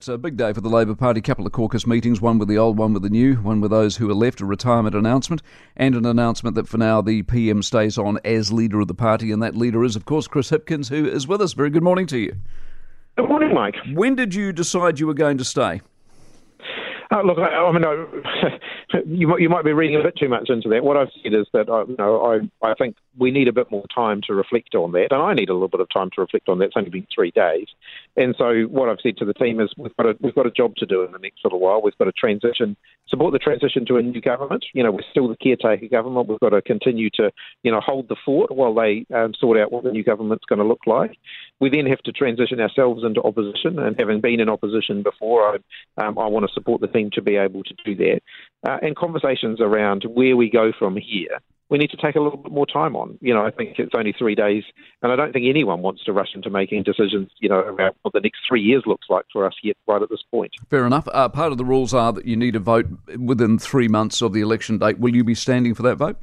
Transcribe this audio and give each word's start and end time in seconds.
It's 0.00 0.08
a 0.08 0.16
big 0.16 0.38
day 0.38 0.54
for 0.54 0.62
the 0.62 0.70
Labour 0.70 0.94
Party. 0.94 1.20
Couple 1.20 1.44
of 1.44 1.52
caucus 1.52 1.86
meetings, 1.86 2.22
one 2.22 2.38
with 2.38 2.48
the 2.48 2.56
old, 2.56 2.78
one 2.78 2.94
with 2.94 3.02
the 3.02 3.10
new, 3.10 3.34
one 3.34 3.60
with 3.60 3.70
those 3.70 3.98
who 3.98 4.10
are 4.10 4.14
left, 4.14 4.40
a 4.40 4.46
retirement 4.46 4.94
announcement, 4.94 5.42
and 5.76 5.94
an 5.94 6.06
announcement 6.06 6.56
that 6.56 6.66
for 6.66 6.78
now 6.78 7.02
the 7.02 7.22
PM 7.24 7.62
stays 7.62 7.98
on 7.98 8.18
as 8.24 8.50
leader 8.50 8.80
of 8.80 8.88
the 8.88 8.94
party. 8.94 9.30
And 9.30 9.42
that 9.42 9.58
leader 9.58 9.84
is, 9.84 9.96
of 9.96 10.06
course, 10.06 10.26
Chris 10.26 10.50
Hipkins, 10.50 10.88
who 10.88 11.06
is 11.06 11.28
with 11.28 11.42
us. 11.42 11.52
Very 11.52 11.68
good 11.68 11.82
morning 11.82 12.06
to 12.06 12.18
you. 12.18 12.34
Good 13.18 13.28
morning, 13.28 13.52
Mike. 13.52 13.74
When 13.92 14.14
did 14.14 14.34
you 14.34 14.54
decide 14.54 14.98
you 14.98 15.06
were 15.06 15.12
going 15.12 15.36
to 15.36 15.44
stay? 15.44 15.82
Uh, 17.10 17.20
look, 17.20 17.36
I, 17.36 17.48
I 17.54 17.70
mean, 17.70 17.84
I, 17.84 18.58
you 19.06 19.38
you 19.38 19.48
might 19.48 19.64
be 19.64 19.72
reading 19.72 19.96
a 19.96 20.02
bit 20.02 20.16
too 20.16 20.28
much 20.28 20.50
into 20.50 20.68
that. 20.68 20.84
What 20.84 20.96
I've 20.96 21.08
said 21.22 21.34
is 21.34 21.46
that 21.52 21.68
I, 21.68 21.82
you 21.82 21.96
know 21.98 22.22
I 22.24 22.66
I 22.66 22.74
think 22.74 22.96
we 23.18 23.30
need 23.30 23.48
a 23.48 23.52
bit 23.52 23.70
more 23.70 23.84
time 23.94 24.20
to 24.26 24.34
reflect 24.34 24.74
on 24.74 24.92
that, 24.92 25.08
and 25.10 25.22
I 25.22 25.34
need 25.34 25.48
a 25.48 25.52
little 25.52 25.68
bit 25.68 25.80
of 25.80 25.88
time 25.90 26.10
to 26.14 26.20
reflect 26.20 26.48
on 26.48 26.58
that. 26.58 26.66
It's 26.66 26.76
only 26.76 26.90
been 26.90 27.06
three 27.14 27.30
days, 27.30 27.66
and 28.16 28.34
so 28.38 28.62
what 28.62 28.88
I've 28.88 29.00
said 29.02 29.16
to 29.18 29.24
the 29.24 29.34
team 29.34 29.60
is 29.60 29.70
we've 29.76 29.96
got 29.96 30.06
a 30.06 30.16
we've 30.20 30.34
got 30.34 30.46
a 30.46 30.50
job 30.50 30.74
to 30.76 30.86
do 30.86 31.02
in 31.02 31.12
the 31.12 31.18
next 31.18 31.40
little 31.44 31.60
while. 31.60 31.82
We've 31.82 31.96
got 31.98 32.04
to 32.04 32.12
transition, 32.12 32.76
support 33.08 33.32
the 33.32 33.38
transition 33.38 33.84
to 33.86 33.96
a 33.96 34.02
new 34.02 34.20
government. 34.20 34.64
You 34.72 34.82
know, 34.82 34.92
we're 34.92 35.10
still 35.10 35.28
the 35.28 35.36
caretaker 35.36 35.88
government. 35.88 36.28
We've 36.28 36.40
got 36.40 36.50
to 36.50 36.62
continue 36.62 37.10
to 37.14 37.30
you 37.62 37.72
know 37.72 37.80
hold 37.80 38.08
the 38.08 38.16
fort 38.24 38.50
while 38.50 38.74
they 38.74 39.06
um, 39.14 39.34
sort 39.38 39.58
out 39.58 39.72
what 39.72 39.84
the 39.84 39.92
new 39.92 40.04
government's 40.04 40.44
going 40.46 40.60
to 40.60 40.64
look 40.64 40.86
like. 40.86 41.16
We 41.60 41.70
then 41.70 41.86
have 41.86 42.00
to 42.00 42.12
transition 42.12 42.60
ourselves 42.60 43.04
into 43.04 43.22
opposition, 43.22 43.78
and 43.78 43.96
having 43.98 44.20
been 44.20 44.40
in 44.40 44.48
opposition 44.48 45.02
before, 45.02 45.60
I 45.98 46.04
um, 46.04 46.18
I 46.18 46.26
want 46.26 46.46
to 46.46 46.52
support 46.54 46.80
the 46.80 46.88
team 46.88 47.10
to 47.14 47.22
be 47.22 47.36
able 47.36 47.62
to 47.64 47.74
do 47.84 47.94
that. 47.96 48.20
Uh, 48.66 48.78
and 48.80 48.96
conversations 48.96 49.60
around 49.60 50.04
where 50.04 50.36
we 50.36 50.50
go 50.50 50.72
from 50.78 50.96
here 50.96 51.40
we 51.70 51.78
need 51.78 51.90
to 51.90 51.96
take 51.96 52.16
a 52.16 52.20
little 52.20 52.36
bit 52.36 52.52
more 52.52 52.66
time 52.66 52.96
on. 52.96 53.16
You 53.22 53.32
know, 53.32 53.46
I 53.46 53.50
think 53.50 53.78
it's 53.78 53.94
only 53.94 54.12
three 54.12 54.34
days, 54.34 54.64
and 55.02 55.12
I 55.12 55.16
don't 55.16 55.32
think 55.32 55.46
anyone 55.48 55.82
wants 55.82 56.04
to 56.04 56.12
rush 56.12 56.34
into 56.34 56.50
making 56.50 56.82
decisions, 56.82 57.30
you 57.38 57.48
know, 57.48 57.60
around 57.60 57.94
what 58.02 58.12
the 58.12 58.20
next 58.20 58.40
three 58.46 58.60
years 58.60 58.82
looks 58.86 59.06
like 59.08 59.24
for 59.32 59.46
us 59.46 59.54
yet, 59.62 59.76
right 59.86 60.02
at 60.02 60.10
this 60.10 60.22
point. 60.30 60.50
Fair 60.68 60.84
enough. 60.84 61.08
Uh, 61.12 61.28
part 61.28 61.52
of 61.52 61.58
the 61.58 61.64
rules 61.64 61.94
are 61.94 62.12
that 62.12 62.26
you 62.26 62.36
need 62.36 62.54
to 62.54 62.58
vote 62.58 62.86
within 63.16 63.58
three 63.58 63.86
months 63.86 64.20
of 64.20 64.32
the 64.32 64.40
election 64.40 64.78
date. 64.78 64.98
Will 64.98 65.14
you 65.14 65.22
be 65.22 65.34
standing 65.34 65.74
for 65.74 65.82
that 65.84 65.94
vote? 65.94 66.16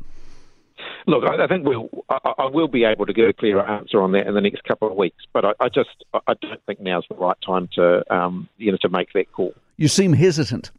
Look, 1.07 1.23
I, 1.23 1.47
think 1.47 1.65
we'll, 1.65 1.89
I, 2.09 2.33
I, 2.37 2.45
will 2.47 2.67
be 2.67 2.83
able 2.83 3.05
to 3.05 3.13
get 3.13 3.29
a 3.29 3.33
clearer 3.33 3.65
answer 3.65 4.01
on 4.01 4.11
that 4.11 4.27
in 4.27 4.33
the 4.33 4.41
next 4.41 4.65
couple 4.65 4.91
of 4.91 4.97
weeks, 4.97 5.23
but 5.33 5.45
I, 5.45 5.53
I 5.61 5.69
just 5.69 6.03
I 6.13 6.33
don't 6.41 6.61
think 6.65 6.81
now's 6.81 7.05
the 7.09 7.15
right 7.15 7.37
time 7.45 7.69
to 7.75 8.13
um, 8.13 8.49
you 8.57 8.71
know 8.71 8.77
to 8.81 8.89
make 8.89 9.13
that 9.13 9.31
call. 9.31 9.53
You 9.77 9.87
seem 9.87 10.11
hesitant. 10.11 10.71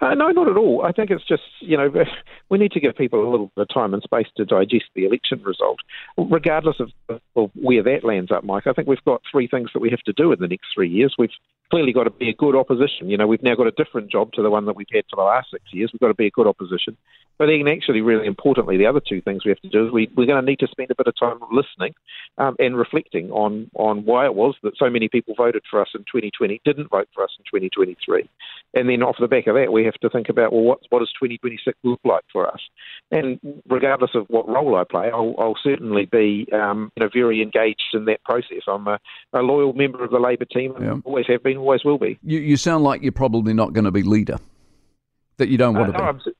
Uh, 0.00 0.14
no, 0.14 0.28
not 0.28 0.48
at 0.48 0.56
all. 0.56 0.82
I 0.84 0.92
think 0.92 1.10
it's 1.10 1.26
just, 1.26 1.42
you 1.60 1.76
know, 1.76 1.92
we 2.50 2.58
need 2.58 2.72
to 2.72 2.80
give 2.80 2.96
people 2.96 3.20
a 3.20 3.30
little 3.30 3.50
bit 3.54 3.62
of 3.62 3.74
time 3.74 3.94
and 3.94 4.02
space 4.02 4.28
to 4.36 4.44
digest 4.44 4.86
the 4.94 5.04
election 5.04 5.42
result. 5.42 5.78
Regardless 6.16 6.76
of, 6.80 6.90
of 7.36 7.50
where 7.54 7.82
that 7.82 8.04
lands 8.04 8.30
up, 8.30 8.44
Mike, 8.44 8.66
I 8.66 8.72
think 8.72 8.88
we've 8.88 9.04
got 9.04 9.22
three 9.30 9.46
things 9.46 9.70
that 9.74 9.80
we 9.80 9.90
have 9.90 10.00
to 10.00 10.12
do 10.12 10.32
in 10.32 10.40
the 10.40 10.48
next 10.48 10.68
three 10.74 10.88
years. 10.88 11.14
We've 11.18 11.30
clearly 11.70 11.92
got 11.92 12.04
to 12.04 12.10
be 12.10 12.28
a 12.28 12.34
good 12.34 12.56
opposition. 12.56 13.08
You 13.08 13.16
know, 13.16 13.26
we've 13.26 13.42
now 13.42 13.54
got 13.54 13.66
a 13.66 13.72
different 13.72 14.10
job 14.10 14.32
to 14.32 14.42
the 14.42 14.50
one 14.50 14.66
that 14.66 14.76
we've 14.76 14.86
had 14.92 15.04
for 15.08 15.16
the 15.16 15.22
last 15.22 15.48
six 15.50 15.64
years. 15.72 15.90
We've 15.92 16.00
got 16.00 16.08
to 16.08 16.14
be 16.14 16.26
a 16.26 16.30
good 16.30 16.46
opposition. 16.46 16.96
But 17.38 17.46
then, 17.46 17.66
actually, 17.68 18.02
really 18.02 18.26
importantly, 18.26 18.76
the 18.76 18.86
other 18.86 19.00
two 19.00 19.22
things 19.22 19.44
we 19.44 19.50
have 19.50 19.60
to 19.60 19.68
do 19.68 19.86
is 19.86 19.92
we, 19.92 20.10
we're 20.14 20.26
going 20.26 20.44
to 20.44 20.48
need 20.48 20.58
to 20.58 20.66
spend 20.66 20.90
a 20.90 20.94
bit 20.94 21.06
of 21.06 21.14
time 21.18 21.38
listening 21.50 21.94
um, 22.36 22.54
and 22.58 22.76
reflecting 22.76 23.30
on, 23.30 23.70
on 23.74 24.04
why 24.04 24.26
it 24.26 24.34
was 24.34 24.56
that 24.62 24.76
so 24.76 24.90
many 24.90 25.08
people 25.08 25.34
voted 25.34 25.62
for 25.70 25.80
us 25.80 25.88
in 25.94 26.00
2020, 26.00 26.60
didn't 26.66 26.90
vote 26.90 27.08
for 27.14 27.24
us 27.24 27.30
in 27.38 27.44
2023. 27.44 28.28
And 28.74 28.90
then, 28.90 29.02
off 29.02 29.16
the 29.18 29.26
back 29.26 29.46
of 29.46 29.54
that, 29.54 29.72
we 29.72 29.84
have 29.84 29.94
to 29.94 30.10
think 30.10 30.28
about, 30.28 30.52
well, 30.52 30.62
what, 30.62 30.80
what 30.90 30.98
does 30.98 31.12
2026 31.18 31.78
look 31.82 32.00
like 32.04 32.24
for 32.30 32.46
us? 32.46 32.60
And 33.10 33.40
regardless 33.68 34.10
of 34.14 34.26
what 34.28 34.46
role 34.46 34.76
I 34.76 34.84
play, 34.84 35.10
I'll, 35.10 35.34
I'll 35.38 35.58
certainly 35.62 36.04
be 36.04 36.46
um, 36.52 36.92
you 36.94 37.04
know, 37.04 37.10
very 37.12 37.40
engaged 37.40 37.94
in 37.94 38.04
that 38.04 38.22
process. 38.22 38.64
I'm 38.68 38.86
a, 38.86 38.98
a 39.32 39.40
loyal 39.40 39.72
member 39.72 40.04
of 40.04 40.10
the 40.10 40.18
Labour 40.18 40.44
team 40.44 40.76
and 40.76 40.84
yeah. 40.84 40.96
always 41.04 41.26
have 41.28 41.42
been 41.42 41.59
always 41.60 41.84
will 41.84 41.98
be. 41.98 42.18
You, 42.22 42.40
you 42.40 42.56
sound 42.56 42.84
like 42.84 43.02
you're 43.02 43.12
probably 43.12 43.54
not 43.54 43.72
going 43.72 43.84
to 43.84 43.90
be 43.90 44.02
leader. 44.02 44.38
That 45.36 45.48
you 45.48 45.56
don't 45.56 45.74
want 45.74 45.94
uh, 45.94 45.98
to 45.98 46.04
no, 46.04 46.12
be. 46.12 46.32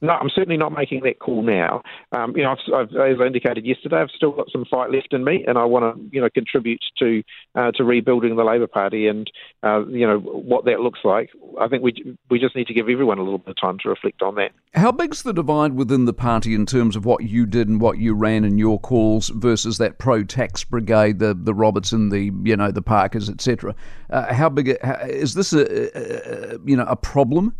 No, 0.00 0.12
I'm 0.12 0.28
certainly 0.28 0.56
not 0.56 0.72
making 0.72 1.02
that 1.04 1.18
call 1.18 1.42
now. 1.42 1.82
Um, 2.12 2.36
you 2.36 2.42
know, 2.42 2.50
I've, 2.50 2.74
I've, 2.74 2.88
as 2.94 3.20
I 3.20 3.24
indicated 3.24 3.64
yesterday, 3.64 3.96
I've 3.96 4.10
still 4.14 4.32
got 4.32 4.50
some 4.50 4.64
fight 4.70 4.90
left 4.90 5.12
in 5.12 5.24
me, 5.24 5.44
and 5.46 5.56
I 5.56 5.64
want 5.64 5.96
to, 5.96 6.08
you 6.12 6.20
know, 6.20 6.28
contribute 6.28 6.80
to 6.98 7.22
uh, 7.54 7.70
to 7.72 7.84
rebuilding 7.84 8.36
the 8.36 8.44
Labour 8.44 8.66
Party 8.66 9.06
and 9.06 9.30
uh, 9.62 9.86
you 9.86 10.06
know 10.06 10.18
what 10.18 10.64
that 10.66 10.80
looks 10.80 11.00
like. 11.04 11.30
I 11.60 11.68
think 11.68 11.82
we 11.82 12.16
we 12.28 12.38
just 12.38 12.54
need 12.54 12.66
to 12.66 12.74
give 12.74 12.88
everyone 12.88 13.18
a 13.18 13.22
little 13.22 13.38
bit 13.38 13.50
of 13.50 13.60
time 13.60 13.78
to 13.82 13.88
reflect 13.88 14.20
on 14.20 14.34
that. 14.34 14.50
How 14.74 14.92
big's 14.92 15.22
the 15.22 15.32
divide 15.32 15.74
within 15.74 16.04
the 16.04 16.12
party 16.12 16.54
in 16.54 16.66
terms 16.66 16.96
of 16.96 17.04
what 17.06 17.24
you 17.24 17.46
did 17.46 17.68
and 17.68 17.80
what 17.80 17.98
you 17.98 18.14
ran 18.14 18.44
in 18.44 18.58
your 18.58 18.78
calls 18.78 19.28
versus 19.28 19.78
that 19.78 19.98
pro-tax 19.98 20.64
brigade, 20.64 21.18
the 21.18 21.34
the 21.34 21.54
Robertson, 21.54 22.10
the 22.10 22.30
you 22.42 22.56
know 22.56 22.70
the 22.70 22.82
Parkers, 22.82 23.30
etc. 23.30 23.74
Uh, 24.10 24.32
how 24.34 24.48
big 24.48 24.76
is 25.08 25.34
this 25.34 25.52
a, 25.52 26.54
a 26.54 26.58
you 26.64 26.76
know 26.76 26.84
a 26.86 26.96
problem? 26.96 27.54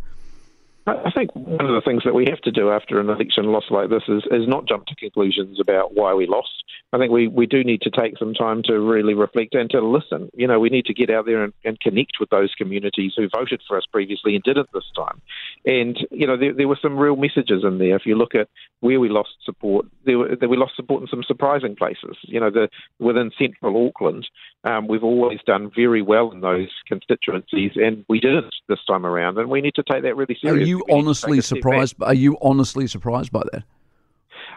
I 0.87 1.09
think 1.15 1.31
one 1.33 1.65
of 1.65 1.73
the 1.73 1.81
things 1.83 2.03
that 2.05 2.13
we 2.13 2.25
have 2.29 2.41
to 2.41 2.51
do 2.51 2.69
after 2.69 2.99
an 2.99 3.09
election 3.09 3.45
loss 3.45 3.63
like 3.71 3.89
this 3.89 4.03
is, 4.07 4.21
is 4.29 4.47
not 4.47 4.67
jump 4.67 4.85
to 4.85 4.95
conclusions 4.95 5.59
about 5.59 5.95
why 5.95 6.13
we 6.13 6.27
lost. 6.27 6.63
I 6.93 6.99
think 6.99 7.11
we, 7.11 7.27
we 7.27 7.47
do 7.47 7.63
need 7.63 7.81
to 7.81 7.89
take 7.89 8.19
some 8.19 8.35
time 8.35 8.61
to 8.65 8.79
really 8.79 9.15
reflect 9.15 9.55
and 9.55 9.67
to 9.71 9.81
listen. 9.81 10.29
You 10.35 10.47
know, 10.47 10.59
we 10.59 10.69
need 10.69 10.85
to 10.85 10.93
get 10.93 11.09
out 11.09 11.25
there 11.25 11.43
and, 11.43 11.53
and 11.63 11.79
connect 11.79 12.19
with 12.19 12.29
those 12.29 12.53
communities 12.55 13.13
who 13.17 13.27
voted 13.35 13.61
for 13.67 13.77
us 13.77 13.85
previously 13.91 14.35
and 14.35 14.43
didn't 14.43 14.69
this 14.73 14.89
time. 14.95 15.21
And, 15.65 15.97
you 16.11 16.27
know, 16.27 16.37
there, 16.37 16.53
there 16.53 16.67
were 16.67 16.79
some 16.79 16.97
real 16.97 17.15
messages 17.15 17.63
in 17.63 17.79
there. 17.79 17.95
If 17.95 18.05
you 18.05 18.15
look 18.15 18.35
at 18.35 18.47
where 18.81 18.99
we 18.99 19.09
lost 19.09 19.31
support, 19.43 19.87
there, 20.05 20.19
were, 20.19 20.35
there 20.35 20.49
we 20.49 20.57
lost 20.57 20.75
support 20.75 21.01
in 21.01 21.07
some 21.07 21.23
surprising 21.23 21.75
places. 21.75 22.15
You 22.21 22.39
know, 22.39 22.51
the, 22.51 22.69
within 22.99 23.31
central 23.39 23.87
Auckland, 23.87 24.27
um, 24.63 24.87
we've 24.87 25.03
always 25.03 25.39
done 25.47 25.71
very 25.75 26.03
well 26.03 26.31
in 26.31 26.41
those 26.41 26.69
constituencies, 26.87 27.71
and 27.75 28.05
we 28.07 28.19
didn't 28.19 28.53
this 28.69 28.79
time 28.87 29.05
around. 29.05 29.39
And 29.39 29.49
we 29.49 29.61
need 29.61 29.75
to 29.75 29.83
take 29.83 30.03
that 30.03 30.15
really 30.15 30.37
seriously 30.39 30.74
you 30.77 30.85
honestly 30.89 31.41
surprised? 31.41 31.95
Are 32.01 32.13
you 32.13 32.37
honestly 32.41 32.87
surprised 32.87 33.31
by 33.31 33.43
that? 33.51 33.63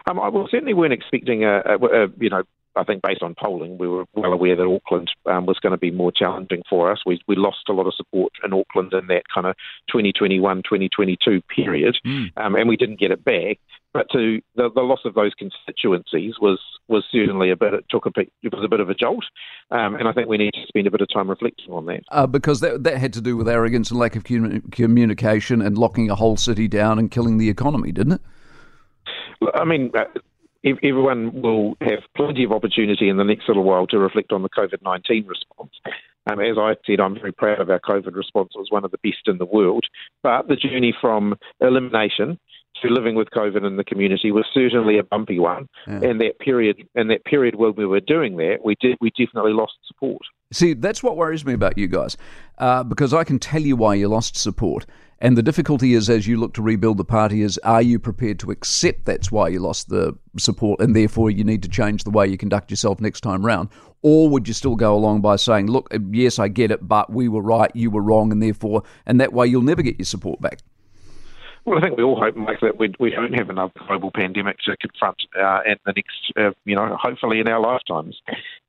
Um, 0.07 0.19
I 0.19 0.29
well, 0.29 0.47
certainly 0.49 0.73
weren't 0.73 0.93
expecting 0.93 1.43
a, 1.43 1.61
a, 1.65 1.75
a, 1.77 2.07
you 2.19 2.29
know 2.29 2.43
I 2.75 2.83
think 2.83 3.01
based 3.01 3.21
on 3.21 3.35
polling, 3.35 3.77
we 3.77 3.87
were 3.87 4.05
well 4.13 4.31
aware 4.31 4.55
that 4.55 4.63
Auckland 4.63 5.11
um, 5.25 5.45
was 5.45 5.59
going 5.59 5.71
to 5.71 5.77
be 5.77 5.91
more 5.91 6.11
challenging 6.11 6.63
for 6.69 6.91
us. 6.91 6.99
We, 7.05 7.21
we 7.27 7.35
lost 7.35 7.67
a 7.67 7.73
lot 7.73 7.87
of 7.87 7.93
support 7.95 8.33
in 8.43 8.53
Auckland 8.53 8.93
in 8.93 9.07
that 9.07 9.23
kind 9.33 9.47
of 9.47 9.55
2021 9.89 10.63
2022 10.63 11.41
period, 11.53 11.97
mm. 12.05 12.31
um, 12.37 12.55
and 12.55 12.69
we 12.69 12.77
didn't 12.77 12.99
get 12.99 13.11
it 13.11 13.23
back. 13.23 13.59
But 13.91 14.07
to 14.11 14.41
the, 14.55 14.69
the 14.73 14.81
loss 14.81 15.01
of 15.03 15.15
those 15.15 15.33
constituencies 15.33 16.35
was 16.39 16.59
was 16.89 17.05
certainly 17.11 17.51
a 17.51 17.55
bit. 17.55 17.73
It 17.73 17.85
took 17.89 18.05
a 18.05 18.11
bit. 18.11 18.31
It 18.43 18.53
was 18.53 18.63
a 18.63 18.67
bit 18.67 18.79
of 18.79 18.89
a 18.89 18.93
jolt, 18.93 19.25
um, 19.71 19.95
and 19.95 20.07
I 20.07 20.13
think 20.13 20.27
we 20.27 20.37
need 20.37 20.53
to 20.53 20.65
spend 20.67 20.87
a 20.87 20.91
bit 20.91 21.01
of 21.01 21.09
time 21.13 21.29
reflecting 21.29 21.71
on 21.71 21.85
that. 21.85 22.01
Uh, 22.09 22.27
because 22.27 22.59
that 22.61 22.83
that 22.83 22.97
had 22.97 23.13
to 23.13 23.21
do 23.21 23.37
with 23.37 23.47
arrogance 23.47 23.91
and 23.91 23.99
lack 23.99 24.15
of 24.15 24.23
communication 24.23 25.61
and 25.61 25.77
locking 25.77 26.09
a 26.09 26.15
whole 26.15 26.37
city 26.37 26.67
down 26.67 26.99
and 26.99 27.11
killing 27.11 27.37
the 27.37 27.49
economy, 27.49 27.91
didn't 27.91 28.13
it? 28.13 28.21
I 29.53 29.63
mean, 29.63 29.91
uh, 29.97 30.05
everyone 30.83 31.41
will 31.41 31.75
have 31.81 31.99
plenty 32.15 32.43
of 32.43 32.51
opportunity 32.51 33.09
in 33.09 33.17
the 33.17 33.23
next 33.23 33.47
little 33.47 33.63
while 33.63 33.87
to 33.87 33.97
reflect 33.97 34.31
on 34.31 34.43
the 34.43 34.49
COVID 34.49 34.81
19 34.83 35.25
response. 35.25 35.71
Um, 36.29 36.39
as 36.39 36.57
I 36.57 36.75
said, 36.85 36.99
I'm 36.99 37.15
very 37.15 37.31
proud 37.31 37.59
of 37.59 37.69
our 37.69 37.79
COVID 37.79 38.15
response. 38.15 38.51
It 38.53 38.59
was 38.59 38.69
one 38.69 38.85
of 38.85 38.91
the 38.91 38.99
best 39.03 39.27
in 39.27 39.37
the 39.37 39.45
world. 39.45 39.85
But 40.21 40.47
the 40.47 40.55
journey 40.55 40.93
from 40.99 41.37
elimination 41.61 42.39
to 42.81 42.87
living 42.87 43.15
with 43.15 43.29
COVID 43.29 43.65
in 43.65 43.77
the 43.77 43.83
community 43.83 44.31
was 44.31 44.45
certainly 44.53 44.97
a 44.97 45.03
bumpy 45.03 45.39
one. 45.39 45.67
Yeah. 45.87 46.01
And 46.01 46.21
that 46.21 46.39
period, 46.39 46.87
and 46.95 47.09
that 47.09 47.25
period 47.25 47.55
when 47.55 47.73
we 47.75 47.85
were 47.85 47.99
doing 47.99 48.37
that, 48.37 48.59
we 48.63 48.75
did 48.79 48.97
we 49.01 49.11
definitely 49.17 49.53
lost 49.53 49.73
support. 49.87 50.21
See, 50.51 50.73
that's 50.73 51.03
what 51.03 51.15
worries 51.15 51.45
me 51.45 51.53
about 51.53 51.77
you 51.77 51.87
guys, 51.87 52.17
uh, 52.57 52.83
because 52.83 53.13
I 53.13 53.23
can 53.23 53.37
tell 53.37 53.61
you 53.61 53.75
why 53.75 53.95
you 53.95 54.07
lost 54.07 54.35
support. 54.35 54.85
And 55.21 55.37
the 55.37 55.43
difficulty 55.43 55.93
is, 55.93 56.09
as 56.09 56.27
you 56.27 56.37
look 56.37 56.53
to 56.53 56.61
rebuild 56.61 56.97
the 56.97 57.03
party, 57.03 57.41
is 57.41 57.57
are 57.59 57.81
you 57.81 57.99
prepared 57.99 58.39
to 58.39 58.51
accept 58.51 59.05
that's 59.05 59.31
why 59.31 59.49
you 59.49 59.59
lost 59.59 59.89
the 59.89 60.17
support 60.37 60.79
and 60.79 60.95
therefore 60.95 61.29
you 61.29 61.43
need 61.43 61.61
to 61.63 61.69
change 61.69 62.05
the 62.05 62.09
way 62.09 62.25
you 62.25 62.37
conduct 62.37 62.71
yourself 62.71 63.01
next 63.01 63.21
time 63.21 63.45
round? 63.45 63.69
Or 64.01 64.29
would 64.29 64.47
you 64.47 64.53
still 64.53 64.77
go 64.77 64.95
along 64.95 65.19
by 65.19 65.35
saying, 65.35 65.67
look, 65.67 65.93
yes, 66.11 66.39
I 66.39 66.47
get 66.47 66.71
it, 66.71 66.87
but 66.87 67.11
we 67.11 67.27
were 67.27 67.41
right, 67.41 67.69
you 67.75 67.91
were 67.91 68.01
wrong, 68.01 68.31
and 68.31 68.41
therefore, 68.41 68.83
and 69.05 69.19
that 69.19 69.33
way 69.33 69.45
you'll 69.45 69.61
never 69.61 69.81
get 69.81 69.99
your 69.99 70.05
support 70.05 70.39
back? 70.39 70.59
Well, 71.69 71.77
I 71.77 71.81
think 71.81 71.97
we 71.97 72.03
all 72.03 72.19
hope, 72.19 72.35
Mike, 72.35 72.61
that 72.61 72.79
we, 72.79 72.91
we 72.99 73.11
don't 73.11 73.33
have 73.33 73.51
another 73.51 73.71
global 73.87 74.09
pandemic 74.09 74.57
to 74.65 74.75
confront 74.77 75.17
uh, 75.39 75.59
in 75.67 75.75
the 75.85 75.93
next, 75.95 76.33
uh, 76.35 76.49
you 76.65 76.75
know, 76.75 76.97
hopefully 76.99 77.39
in 77.39 77.47
our 77.47 77.59
lifetimes. 77.59 78.19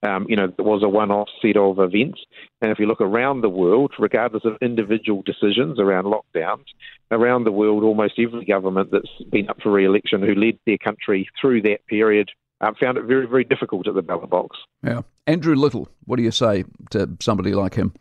Um, 0.02 0.26
you 0.29 0.37
know, 0.37 0.52
there 0.55 0.67
was 0.67 0.82
a 0.82 0.88
one-off 0.88 1.31
set 1.41 1.56
of 1.56 1.79
events, 1.79 2.20
and 2.61 2.70
if 2.70 2.79
you 2.79 2.85
look 2.85 3.00
around 3.00 3.41
the 3.41 3.49
world, 3.49 3.94
regardless 3.99 4.44
of 4.44 4.58
individual 4.61 5.23
decisions 5.23 5.81
around 5.81 6.05
lockdowns, 6.05 6.67
around 7.11 7.44
the 7.44 7.52
world, 7.52 7.85
almost 7.85 8.19
every 8.19 8.44
government 8.44 8.91
that's 8.93 9.31
been 9.31 9.49
up 9.49 9.62
for 9.62 9.73
re-election 9.73 10.20
who 10.20 10.35
led 10.35 10.58
their 10.67 10.76
country 10.76 11.26
through 11.41 11.62
that 11.62 11.79
period 11.87 12.31
um, 12.61 12.75
found 12.75 12.99
it 12.99 13.05
very, 13.05 13.26
very 13.26 13.44
difficult 13.44 13.88
at 13.88 13.94
the 13.94 14.03
ballot 14.03 14.29
box. 14.29 14.58
Yeah. 14.82 15.00
Andrew 15.26 15.55
Little, 15.55 15.88
what 16.05 16.17
do 16.17 16.23
you 16.23 16.31
say 16.31 16.64
to 16.91 17.08
somebody 17.19 17.55
like 17.55 17.76
him? 17.76 17.94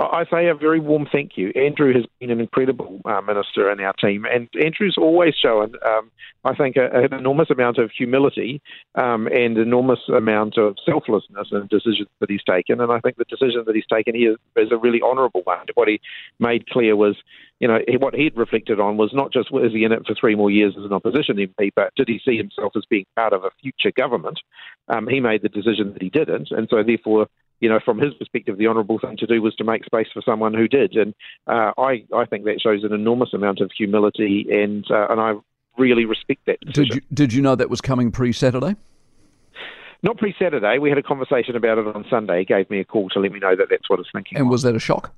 I 0.00 0.24
say 0.30 0.46
a 0.46 0.54
very 0.54 0.80
warm 0.80 1.06
thank 1.12 1.36
you. 1.36 1.52
Andrew 1.54 1.92
has 1.92 2.04
been 2.20 2.30
an 2.30 2.40
incredible 2.40 3.02
uh, 3.04 3.20
minister 3.20 3.70
in 3.70 3.80
our 3.80 3.92
team, 3.92 4.24
and 4.24 4.48
Andrew's 4.58 4.96
always 4.96 5.34
shown, 5.34 5.74
um, 5.86 6.10
I 6.42 6.54
think, 6.54 6.76
a, 6.76 6.90
an 6.90 7.12
enormous 7.12 7.50
amount 7.50 7.76
of 7.76 7.90
humility 7.90 8.62
um, 8.94 9.26
and 9.26 9.58
enormous 9.58 9.98
amount 10.08 10.56
of 10.56 10.76
selflessness 10.86 11.48
in 11.52 11.66
decisions 11.66 12.08
that 12.20 12.30
he's 12.30 12.42
taken. 12.48 12.80
And 12.80 12.90
I 12.90 13.00
think 13.00 13.16
the 13.16 13.24
decision 13.24 13.64
that 13.66 13.74
he's 13.74 13.86
taken 13.92 14.14
here 14.14 14.36
is 14.56 14.72
a 14.72 14.78
really 14.78 15.02
honourable 15.02 15.42
one. 15.44 15.66
What 15.74 15.88
he 15.88 16.00
made 16.38 16.70
clear 16.70 16.96
was, 16.96 17.16
you 17.58 17.68
know, 17.68 17.80
what 17.98 18.14
he'd 18.14 18.38
reflected 18.38 18.80
on 18.80 18.96
was 18.96 19.10
not 19.12 19.34
just 19.34 19.52
was 19.52 19.72
he 19.72 19.84
in 19.84 19.92
it 19.92 20.06
for 20.06 20.14
three 20.14 20.34
more 20.34 20.50
years 20.50 20.76
as 20.78 20.84
an 20.84 20.94
opposition 20.94 21.36
MP, 21.36 21.72
but 21.76 21.94
did 21.94 22.08
he 22.08 22.20
see 22.24 22.38
himself 22.38 22.72
as 22.74 22.84
being 22.88 23.04
part 23.16 23.34
of 23.34 23.44
a 23.44 23.50
future 23.60 23.92
government? 23.94 24.40
Um, 24.88 25.06
he 25.06 25.20
made 25.20 25.42
the 25.42 25.50
decision 25.50 25.92
that 25.92 26.02
he 26.02 26.08
didn't, 26.08 26.50
and 26.50 26.68
so 26.70 26.82
therefore 26.82 27.26
you 27.60 27.68
know, 27.68 27.78
from 27.84 27.98
his 27.98 28.14
perspective, 28.14 28.58
the 28.58 28.66
honourable 28.66 28.98
thing 28.98 29.16
to 29.18 29.26
do 29.26 29.40
was 29.40 29.54
to 29.56 29.64
make 29.64 29.84
space 29.84 30.08
for 30.12 30.22
someone 30.22 30.54
who 30.54 30.66
did, 30.66 30.96
and 30.96 31.14
uh, 31.46 31.72
I 31.78 32.04
I 32.14 32.24
think 32.24 32.44
that 32.46 32.60
shows 32.60 32.84
an 32.84 32.92
enormous 32.92 33.32
amount 33.32 33.60
of 33.60 33.70
humility, 33.76 34.46
and 34.50 34.84
uh, 34.90 35.06
and 35.10 35.20
I 35.20 35.34
really 35.78 36.04
respect 36.04 36.40
that. 36.46 36.60
Decision. 36.60 36.84
Did 36.84 36.94
you 36.94 37.00
did 37.12 37.32
you 37.32 37.42
know 37.42 37.54
that 37.54 37.70
was 37.70 37.80
coming 37.80 38.10
pre 38.10 38.32
Saturday? 38.32 38.76
Not 40.02 40.16
pre 40.16 40.34
Saturday. 40.38 40.78
We 40.78 40.88
had 40.88 40.98
a 40.98 41.02
conversation 41.02 41.56
about 41.56 41.78
it 41.78 41.86
on 41.86 42.06
Sunday. 42.08 42.40
He 42.40 42.44
gave 42.46 42.70
me 42.70 42.80
a 42.80 42.84
call 42.84 43.10
to 43.10 43.20
let 43.20 43.32
me 43.32 43.38
know 43.38 43.54
that 43.54 43.66
that's 43.68 43.88
what 43.88 43.98
I 43.98 44.00
was 44.00 44.08
thinking. 44.12 44.38
And 44.38 44.48
was 44.48 44.62
that 44.62 44.74
a 44.74 44.80
shock? 44.80 45.12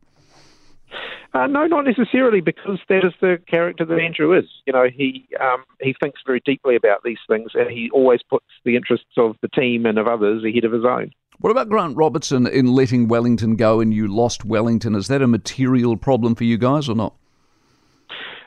Uh, 1.34 1.46
no, 1.46 1.66
not 1.66 1.86
necessarily, 1.86 2.42
because 2.42 2.78
that 2.90 3.04
is 3.06 3.14
the 3.20 3.40
character 3.46 3.86
that 3.86 3.98
Andrew 3.98 4.36
is. 4.36 4.44
You 4.66 4.72
know, 4.74 4.88
he 4.92 5.26
um, 5.40 5.64
he 5.80 5.94
thinks 5.98 6.20
very 6.26 6.42
deeply 6.44 6.76
about 6.76 7.04
these 7.04 7.20
things, 7.26 7.52
and 7.54 7.70
he 7.70 7.88
always 7.90 8.22
puts 8.22 8.44
the 8.64 8.76
interests 8.76 9.14
of 9.16 9.36
the 9.40 9.48
team 9.48 9.86
and 9.86 9.98
of 9.98 10.06
others 10.06 10.44
ahead 10.44 10.64
of 10.64 10.72
his 10.72 10.84
own. 10.84 11.12
What 11.42 11.50
about 11.50 11.68
Grant 11.68 11.96
Robertson 11.96 12.46
in 12.46 12.72
letting 12.72 13.08
Wellington 13.08 13.56
go 13.56 13.80
and 13.80 13.92
you 13.92 14.06
lost 14.06 14.44
Wellington? 14.44 14.94
Is 14.94 15.08
that 15.08 15.22
a 15.22 15.26
material 15.26 15.96
problem 15.96 16.36
for 16.36 16.44
you 16.44 16.56
guys 16.56 16.88
or 16.88 16.94
not? 16.94 17.14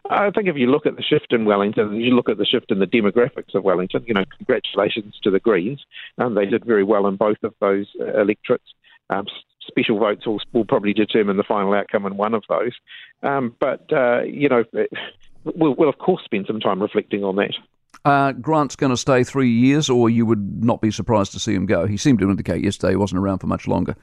I 0.10 0.32
think 0.32 0.48
if 0.48 0.56
you 0.56 0.68
look 0.68 0.86
at 0.86 0.96
the 0.96 1.04
shift 1.04 1.34
in 1.34 1.44
Wellington, 1.44 1.94
you 1.96 2.16
look 2.16 2.30
at 2.30 2.38
the 2.38 2.46
shift 2.46 2.72
in 2.72 2.80
the 2.80 2.88
demographics 2.88 3.54
of 3.54 3.66
Wellington, 3.66 4.06
you 4.08 4.14
know, 4.14 4.24
congratulations 4.38 5.20
to 5.24 5.30
the 5.30 5.42
Greens. 5.42 5.84
Um, 6.20 6.36
they 6.36 6.46
did 6.46 6.64
very 6.64 6.86
well 6.86 7.06
in 7.08 7.18
both 7.18 7.44
of 7.44 7.54
those 7.60 7.88
uh, 8.00 8.22
electorates. 8.22 8.74
Um, 9.10 9.26
special 9.68 10.00
votes 10.00 10.26
will, 10.26 10.40
will, 10.54 10.64
probably 10.64 10.94
determine 10.94 11.36
the 11.36 11.44
final 11.44 11.74
outcome 11.74 12.06
in 12.06 12.16
one 12.16 12.34
of 12.34 12.46
those. 12.48 12.72
Um, 13.24 13.58
but, 13.60 13.92
uh, 13.92 14.22
you 14.22 14.48
know, 14.48 14.64
we'll, 15.44 15.76
we'll, 15.76 15.90
of 15.90 15.98
course 15.98 16.24
spend 16.24 16.48
some 16.48 16.62
time 16.62 16.82
reflecting 16.82 17.26
on 17.26 17.36
that. 17.36 17.56
Uh, 18.06 18.34
Grant's 18.34 18.76
going 18.76 18.92
to 18.92 18.98
stay 18.98 19.24
three 19.24 19.50
years, 19.50 19.90
or 19.90 20.10
you 20.10 20.26
would 20.28 20.64
not 20.64 20.80
be 20.80 20.92
surprised 20.92 21.32
to 21.32 21.40
see 21.40 21.56
him 21.56 21.66
go. 21.66 21.88
He 21.88 21.98
seemed 21.98 22.20
to 22.20 22.30
indicate 22.30 22.64
yesterday 22.64 22.92
he 22.92 22.98
wasn't 22.98 23.20
around 23.20 23.40
for 23.40 23.48
much 23.48 23.68
longer. 23.68 23.96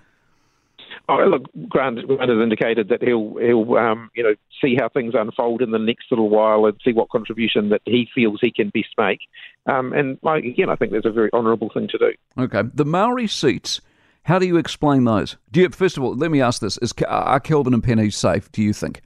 Oh, 1.08 1.16
look, 1.24 1.44
Grant, 1.68 2.06
Grant 2.06 2.30
has 2.30 2.40
indicated 2.40 2.88
that 2.88 3.02
he'll 3.02 3.36
he'll 3.36 3.76
um, 3.76 4.10
you 4.14 4.22
know 4.22 4.34
see 4.60 4.76
how 4.78 4.88
things 4.88 5.14
unfold 5.16 5.62
in 5.62 5.70
the 5.70 5.78
next 5.78 6.06
little 6.10 6.28
while 6.28 6.66
and 6.66 6.78
see 6.84 6.92
what 6.92 7.10
contribution 7.10 7.70
that 7.70 7.82
he 7.84 8.08
feels 8.14 8.38
he 8.40 8.52
can 8.52 8.70
best 8.70 8.88
make. 8.98 9.20
Um, 9.66 9.92
and 9.92 10.18
like, 10.22 10.44
again, 10.44 10.68
I 10.68 10.76
think 10.76 10.92
that's 10.92 11.06
a 11.06 11.10
very 11.10 11.30
honourable 11.32 11.70
thing 11.72 11.88
to 11.88 11.98
do. 11.98 12.12
Okay, 12.38 12.62
the 12.74 12.84
Maori 12.84 13.26
seats. 13.26 13.80
How 14.24 14.38
do 14.38 14.46
you 14.46 14.56
explain 14.56 15.02
those? 15.02 15.36
Do 15.50 15.62
you, 15.62 15.68
first 15.70 15.96
of 15.96 16.04
all, 16.04 16.14
let 16.14 16.30
me 16.30 16.40
ask 16.40 16.60
this: 16.60 16.78
Is 16.78 16.92
are 17.08 17.40
Kelvin 17.40 17.74
and 17.74 17.82
Peeni 17.82 18.12
safe? 18.12 18.50
Do 18.52 18.62
you 18.62 18.72
think? 18.72 19.02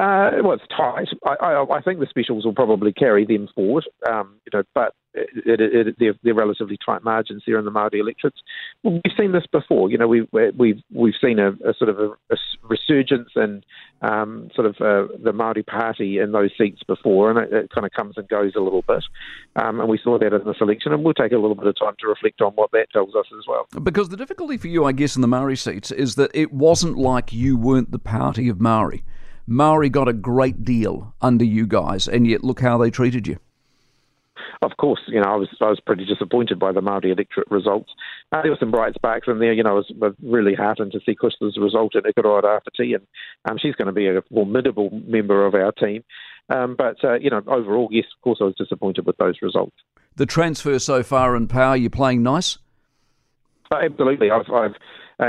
Uh, 0.00 0.30
well, 0.42 0.52
it's 0.52 0.64
tight. 0.74 1.08
I, 1.26 1.34
I, 1.44 1.76
I, 1.76 1.82
think 1.82 2.00
the 2.00 2.06
specials 2.06 2.46
will 2.46 2.54
probably 2.54 2.90
carry 2.90 3.26
them 3.26 3.48
forward, 3.54 3.84
um, 4.10 4.36
you 4.46 4.58
know, 4.58 4.62
but 4.74 4.94
it, 5.12 5.60
it, 5.60 5.88
it, 5.88 5.96
they're, 5.98 6.14
they're, 6.22 6.32
relatively 6.32 6.78
tight 6.82 7.04
margins 7.04 7.42
here 7.44 7.58
in 7.58 7.66
the 7.66 7.70
Māori 7.70 8.00
electorates. 8.00 8.38
We've 8.82 9.02
seen 9.14 9.32
this 9.32 9.44
before. 9.52 9.90
You 9.90 9.98
know, 9.98 10.08
we've 10.08 10.26
we've 10.32 10.80
we've 10.90 11.14
seen 11.20 11.38
a, 11.38 11.50
a 11.68 11.74
sort 11.76 11.90
of 11.90 11.98
a, 11.98 12.12
a 12.32 12.36
resurgence 12.62 13.28
in 13.36 13.62
um, 14.00 14.50
sort 14.54 14.68
of 14.68 14.76
uh, 14.76 15.12
the 15.22 15.32
Māori 15.32 15.66
Party 15.66 16.16
in 16.18 16.32
those 16.32 16.52
seats 16.56 16.82
before, 16.82 17.30
and 17.30 17.52
it, 17.52 17.70
kind 17.70 17.84
of 17.84 17.92
comes 17.92 18.14
and 18.16 18.26
goes 18.26 18.52
a 18.56 18.60
little 18.60 18.82
bit. 18.88 19.04
Um, 19.56 19.80
and 19.80 19.88
we 19.90 20.00
saw 20.02 20.18
that 20.18 20.32
in 20.32 20.46
this 20.46 20.62
election, 20.62 20.94
and 20.94 21.04
we'll 21.04 21.12
take 21.12 21.32
a 21.32 21.38
little 21.38 21.56
bit 21.56 21.66
of 21.66 21.78
time 21.78 21.96
to 21.98 22.08
reflect 22.08 22.40
on 22.40 22.52
what 22.52 22.70
that 22.70 22.86
tells 22.90 23.14
us 23.14 23.26
as 23.38 23.44
well. 23.46 23.66
Because 23.82 24.08
the 24.08 24.16
difficulty 24.16 24.56
for 24.56 24.68
you, 24.68 24.86
I 24.86 24.92
guess, 24.92 25.14
in 25.14 25.20
the 25.20 25.28
Maori 25.28 25.56
seats 25.56 25.90
is 25.90 26.14
that 26.14 26.30
it 26.32 26.54
wasn't 26.54 26.96
like 26.96 27.34
you 27.34 27.58
weren't 27.58 27.90
the 27.90 27.98
party 27.98 28.48
of 28.48 28.62
Maori. 28.62 29.04
Maori 29.50 29.88
got 29.88 30.06
a 30.06 30.12
great 30.12 30.64
deal 30.64 31.12
under 31.20 31.44
you 31.44 31.66
guys, 31.66 32.06
and 32.06 32.24
yet 32.24 32.44
look 32.44 32.60
how 32.60 32.78
they 32.78 32.88
treated 32.88 33.26
you. 33.26 33.36
Of 34.62 34.76
course, 34.76 35.00
you 35.08 35.20
know 35.20 35.26
I 35.26 35.34
was 35.34 35.48
I 35.60 35.66
was 35.66 35.80
pretty 35.80 36.04
disappointed 36.04 36.58
by 36.58 36.70
the 36.70 36.80
Maori 36.80 37.10
electorate 37.10 37.50
results. 37.50 37.90
Uh, 38.30 38.42
there 38.42 38.52
were 38.52 38.56
some 38.60 38.70
bright 38.70 38.94
sparks 38.94 39.26
in 39.26 39.40
there. 39.40 39.52
You 39.52 39.64
know, 39.64 39.70
I 39.70 39.82
was, 40.00 40.14
really 40.22 40.54
heartened 40.54 40.92
to 40.92 41.00
see 41.04 41.16
Cushla's 41.16 41.58
result 41.58 41.96
in 41.96 42.02
Ikaroa 42.02 42.42
Rāwhiti, 42.42 42.94
and 42.94 43.04
um, 43.44 43.58
she's 43.60 43.74
going 43.74 43.86
to 43.86 43.92
be 43.92 44.06
a 44.06 44.22
formidable 44.32 44.90
member 45.04 45.44
of 45.44 45.54
our 45.54 45.72
team. 45.72 46.04
Um, 46.48 46.76
but 46.78 47.02
uh, 47.02 47.14
you 47.14 47.30
know, 47.30 47.42
overall, 47.48 47.88
yes, 47.90 48.04
of 48.16 48.22
course, 48.22 48.38
I 48.40 48.44
was 48.44 48.54
disappointed 48.54 49.04
with 49.04 49.16
those 49.16 49.42
results. 49.42 49.76
The 50.14 50.26
transfer 50.26 50.78
so 50.78 51.02
far 51.02 51.34
in 51.34 51.48
power, 51.48 51.74
you're 51.74 51.90
playing 51.90 52.22
nice. 52.22 52.58
Uh, 53.72 53.78
absolutely, 53.82 54.30
I've, 54.30 54.50
I've 54.52 54.74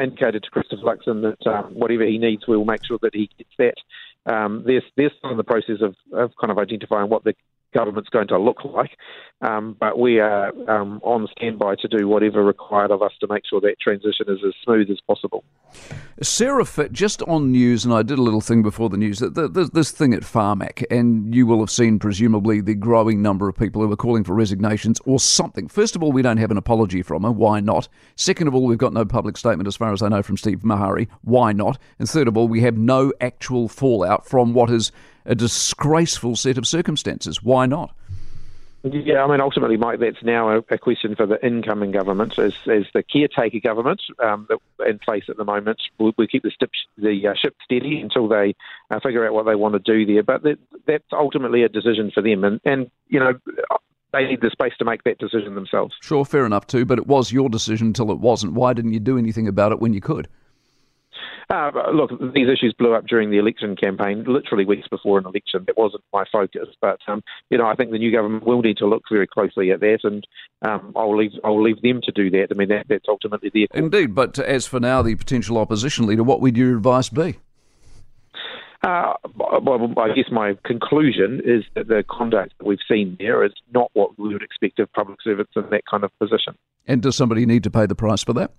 indicated 0.03 0.44
to 0.44 0.50
Christopher 0.51 0.83
Luxon 0.83 1.21
that 1.21 1.51
um, 1.51 1.74
whatever 1.74 2.06
he 2.06 2.17
needs, 2.17 2.44
we'll 2.47 2.65
make 2.65 2.85
sure 2.85 3.00
that 3.01 3.15
he 3.15 3.29
gets 3.38 3.50
that 3.57 3.75
um, 4.31 4.63
they're, 4.66 4.83
they're 4.95 5.12
still 5.18 5.31
in 5.31 5.38
the 5.38 5.44
process 5.44 5.78
of, 5.81 5.95
of 6.13 6.31
kind 6.39 6.51
of 6.51 6.57
identifying 6.57 7.10
what 7.10 7.24
the 7.24 7.33
government's 7.74 8.10
going 8.10 8.28
to 8.28 8.39
look 8.39 8.63
like. 8.66 8.92
Um, 9.41 9.75
but 9.79 9.97
we 9.97 10.19
are 10.19 10.49
um, 10.69 10.99
on 11.03 11.27
standby 11.31 11.75
to 11.81 11.88
do 11.88 12.07
whatever 12.07 12.43
required 12.43 12.91
of 12.91 13.01
us 13.01 13.11
to 13.21 13.27
make 13.27 13.43
sure 13.49 13.59
that 13.61 13.79
transition 13.81 14.27
is 14.27 14.39
as 14.45 14.53
smooth 14.63 14.89
as 14.91 14.99
possible. 15.07 15.43
Sarah 16.21 16.65
Fitt, 16.65 16.91
just 16.91 17.23
on 17.23 17.51
news, 17.51 17.83
and 17.83 17.91
I 17.91 18.03
did 18.03 18.19
a 18.19 18.21
little 18.21 18.41
thing 18.41 18.61
before 18.61 18.89
the 18.89 18.97
news, 18.97 19.19
this 19.19 19.91
thing 19.91 20.13
at 20.13 20.21
Pharmac, 20.21 20.83
and 20.91 21.33
you 21.33 21.47
will 21.47 21.59
have 21.59 21.71
seen 21.71 21.97
presumably 21.97 22.61
the 22.61 22.75
growing 22.75 23.23
number 23.23 23.49
of 23.49 23.57
people 23.57 23.81
who 23.81 23.91
are 23.91 23.95
calling 23.95 24.23
for 24.23 24.35
resignations 24.35 24.99
or 25.05 25.19
something. 25.19 25.67
First 25.67 25.95
of 25.95 26.03
all, 26.03 26.11
we 26.11 26.21
don't 26.21 26.38
have 26.38 26.51
an 26.51 26.57
apology 26.57 27.01
from 27.01 27.23
her. 27.23 27.31
Why 27.31 27.61
not? 27.61 27.88
Second 28.15 28.47
of 28.47 28.53
all, 28.53 28.65
we've 28.67 28.77
got 28.77 28.93
no 28.93 29.05
public 29.05 29.38
statement 29.38 29.67
as 29.67 29.75
far 29.75 29.91
as 29.91 30.03
I 30.03 30.09
know 30.09 30.21
from 30.21 30.38
Steve 30.38 30.63
Maharey. 30.63 31.07
Why 31.21 31.51
not? 31.51 31.79
And 31.97 32.07
third 32.07 32.27
of 32.27 32.38
all, 32.38 32.47
we 32.47 32.61
have 32.61 32.77
no 32.77 33.11
actual 33.19 33.67
fallout 33.67 34.27
from 34.27 34.53
what 34.53 34.69
is 34.69 34.91
a 35.25 35.33
disgraceful 35.33 36.35
set 36.35 36.59
of 36.59 36.67
circumstances. 36.67 37.41
Why 37.41 37.65
not? 37.65 37.95
Yeah, 38.83 39.24
I 39.24 39.28
mean, 39.30 39.42
ultimately, 39.42 39.78
Mike, 39.78 40.00
that's 40.00 40.24
now 40.24 40.50
a, 40.50 40.57
a 40.69 40.78
question 40.78 41.16
for 41.16 41.28
the 41.28 41.44
incoming 41.45 41.92
government. 41.92 42.39
As, 42.39 42.56
as 42.68 42.86
the 42.95 43.04
caretaker 43.04 43.60
government 43.60 44.01
um, 44.24 44.48
in 44.88 44.98
place 44.98 45.25
at 45.30 45.38
the 45.38 45.45
moment, 45.45 45.80
we, 46.00 46.12
we 46.18 46.25
keep 46.25 46.42
the, 46.42 46.50
stip, 46.50 46.72
the 46.98 47.28
uh, 47.28 47.33
ship 47.36 47.56
steady 47.63 48.01
until 48.01 48.28
they 48.28 48.56
uh, 48.89 49.00
figure 49.00 49.25
out 49.25 49.33
what 49.33 49.45
they 49.45 49.54
want 49.54 49.74
to 49.74 49.80
do 49.80 50.12
there. 50.12 50.24
But 50.24 50.42
that, 50.44 50.57
that's 50.88 51.13
ultimately 51.13 51.62
a 51.62 51.69
decision 51.69 52.10
for 52.12 52.24
them. 52.24 52.44
And, 52.44 52.60
and, 52.66 52.89
you 53.07 53.19
know, 53.19 53.33
they 54.13 54.25
need 54.25 54.42
the 54.42 54.50
space 54.50 54.74
to 54.80 54.86
make 54.86 55.04
that 55.04 55.19
decision 55.19 55.54
themselves. 55.54 55.94
Sure, 56.01 56.25
fair 56.25 56.45
enough, 56.48 56.66
too. 56.66 56.84
But 56.84 56.98
it 56.98 57.06
was 57.06 57.31
your 57.31 57.50
decision 57.50 57.88
until 57.88 58.10
it 58.12 58.18
wasn't. 58.18 58.54
Why 58.54 58.74
didn't 58.74 58.94
you 58.94 59.00
do 59.00 59.18
anything 59.18 59.48
about 59.48 59.72
it 59.72 59.80
when 59.80 59.94
you 59.94 60.01
could? 60.01 60.27
Uh, 61.51 61.69
look, 61.94 62.12
these 62.33 62.48
issues 62.48 62.74
blew 62.77 62.94
up 62.94 63.06
during 63.06 63.30
the 63.30 63.38
election 63.38 63.75
campaign, 63.75 64.24
literally 64.25 64.63
weeks 64.63 64.88
before 64.88 65.20
an 65.20 65.25
election. 65.25 65.65
It 65.67 65.75
wasn't 65.75 66.03
my 66.13 66.24
focus, 66.31 66.70
but 66.79 67.00
um, 67.08 67.22
you 67.50 67.58
know, 67.58 67.65
I 67.65 67.75
think 67.75 67.91
the 67.91 67.98
new 67.98 68.10
government 68.10 68.46
will 68.46 68.62
need 68.62 68.77
to 68.77 68.86
look 68.86 69.03
very 69.12 69.27
closely 69.27 69.70
at 69.72 69.81
that, 69.81 70.00
and 70.03 70.25
um, 70.62 70.93
I'll 70.96 71.17
leave 71.17 71.31
I'll 71.43 71.62
leave 71.62 71.81
them 71.81 72.00
to 72.03 72.12
do 72.13 72.29
that. 72.31 72.48
I 72.51 72.53
mean, 72.53 72.70
that, 72.70 72.86
that's 72.88 73.03
ultimately 73.10 73.51
their 73.53 73.67
call. 73.67 73.84
Indeed, 73.84 74.15
but 74.15 74.39
as 74.39 74.65
for 74.65 74.79
now, 74.79 75.01
the 75.01 75.13
potential 75.15 75.58
opposition 75.58 76.05
leader, 76.05 76.24
what 76.24 76.39
would 76.39 76.55
your 76.55 76.77
advice 76.77 77.10
be? 77.10 77.36
Uh, 78.81 79.13
well, 79.36 79.93
I 79.98 80.13
guess 80.13 80.31
my 80.31 80.58
conclusion 80.63 81.41
is 81.43 81.65
that 81.75 81.89
the 81.89 82.05
conduct 82.10 82.53
that 82.58 82.65
we've 82.65 82.79
seen 82.89 83.17
there 83.20 83.43
is 83.43 83.51
not 83.74 83.91
what 83.93 84.17
we 84.17 84.34
would 84.34 84.41
expect 84.41 84.79
of 84.79 84.91
public 84.93 85.20
servants 85.22 85.51
in 85.58 85.70
that 85.70 85.84
kind 85.86 86.05
of 86.05 86.17
position. 86.17 86.55
And 86.88 87.01
does 87.01 87.17
somebody 87.17 87.46
need 87.46 87.63
to 87.63 87.70
pay 87.70 87.86
the 87.86 87.93
price 87.93 88.24
for 88.24 88.34
that? 88.34 88.51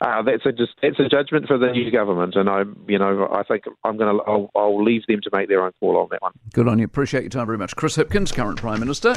Uh, 0.00 0.22
that's 0.22 0.44
a 0.46 0.52
just 0.52 0.72
that's 0.82 0.98
a 0.98 1.08
judgment 1.08 1.46
for 1.46 1.58
the 1.58 1.70
new 1.70 1.90
government, 1.90 2.34
and 2.36 2.48
I, 2.48 2.62
you 2.86 2.98
know, 2.98 3.28
I 3.32 3.42
think 3.42 3.64
I'm 3.84 3.96
going 3.96 4.16
to 4.16 4.22
I'll, 4.24 4.50
I'll 4.54 4.82
leave 4.82 5.02
them 5.08 5.20
to 5.22 5.30
make 5.32 5.48
their 5.48 5.64
own 5.64 5.72
call 5.80 5.96
on 5.96 6.08
that 6.10 6.22
one. 6.22 6.32
Good 6.52 6.68
on 6.68 6.78
you. 6.78 6.84
Appreciate 6.84 7.22
your 7.22 7.30
time 7.30 7.46
very 7.46 7.58
much, 7.58 7.76
Chris 7.76 7.96
Hipkins, 7.96 8.32
current 8.32 8.58
Prime 8.58 8.80
Minister. 8.80 9.14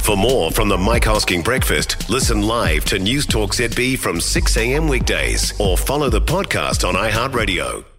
For 0.00 0.16
more 0.16 0.50
from 0.50 0.68
the 0.68 0.76
Mike 0.76 1.04
Hosking 1.04 1.44
Breakfast, 1.44 2.10
listen 2.10 2.42
live 2.42 2.84
to 2.86 2.98
News 2.98 3.24
Talk 3.24 3.52
ZB 3.54 3.98
from 3.98 4.20
6 4.20 4.56
a.m. 4.56 4.88
weekdays, 4.88 5.58
or 5.60 5.78
follow 5.78 6.10
the 6.10 6.20
podcast 6.20 6.86
on 6.86 6.94
iHeartRadio. 6.94 7.91